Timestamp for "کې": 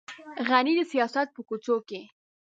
1.87-2.01